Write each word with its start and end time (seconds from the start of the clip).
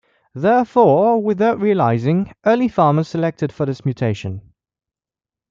Therefore, 0.33 1.21
without 1.21 1.59
realizing, 1.61 2.33
early 2.47 2.67
farmers 2.67 3.07
selected 3.07 3.51
for 3.53 3.67
this 3.67 3.85
mutation. 3.85 4.41